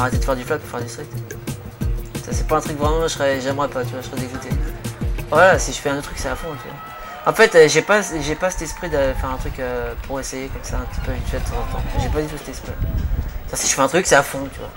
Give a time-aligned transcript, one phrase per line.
[0.00, 1.06] arrêter de faire du flag pour faire du street.
[2.24, 4.48] Ça c'est pas un truc vraiment, j'aimerais pas, tu vois, je serais dégoûté.
[5.30, 6.76] Voilà, si je fais un autre truc, c'est à fond, tu vois.
[7.26, 10.18] En fait, euh, j'ai pas, j'ai pas cet esprit de faire un truc euh, pour
[10.18, 11.82] essayer comme ça, un petit peu fait de temps en temps.
[12.00, 12.72] J'ai pas du tout cet esprit.
[13.48, 14.70] Ça, si je fais un truc, c'est à fond, tu vois.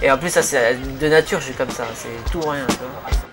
[0.00, 2.66] Et en plus, ça, c'est de nature, je suis comme ça, c'est tout ou rien,
[2.68, 3.27] tu vois.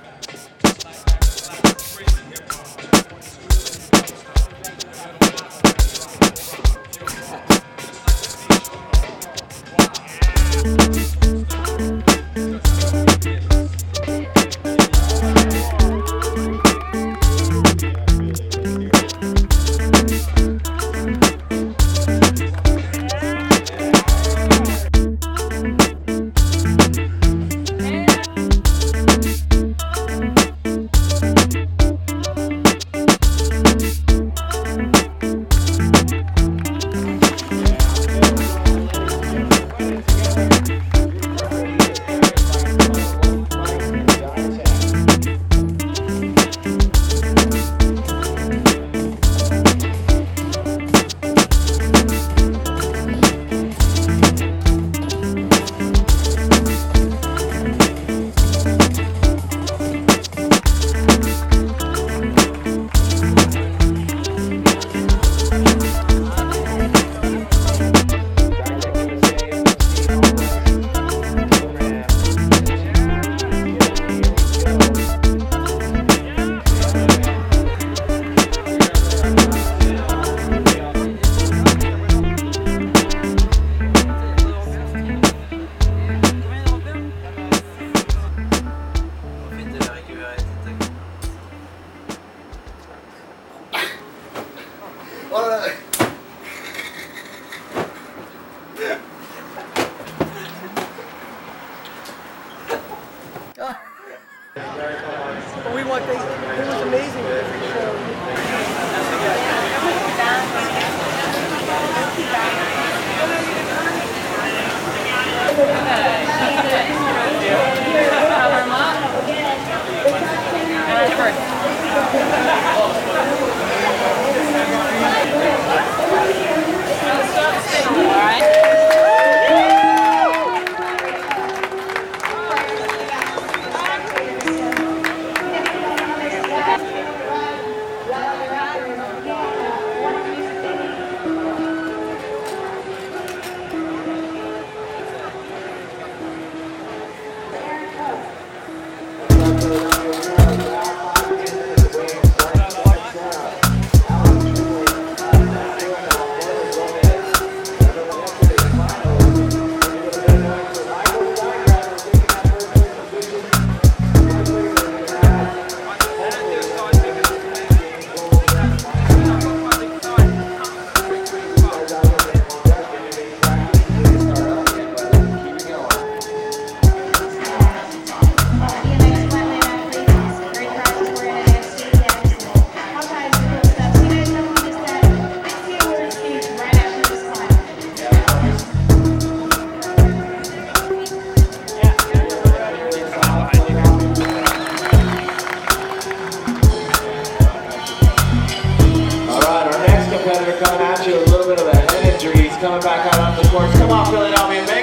[200.46, 202.44] Alexander coming at you, a little bit of a head injury.
[202.44, 203.74] He's coming back out on the courts.
[203.80, 204.75] Come on, Philadelphia.